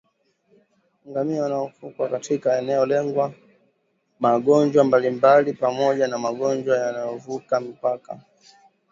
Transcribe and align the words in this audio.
ngamia 1.09 1.43
wanaofugwa 1.43 2.09
katika 2.09 2.59
eneo 2.59 2.85
lengwa 2.85 3.33
magonjwa 4.19 4.83
mbalimbali 4.83 5.53
pamoja 5.53 6.07
na 6.07 6.17
magonjwa 6.17 6.77
yanayovuka 6.77 7.59
mipaka 7.59 8.19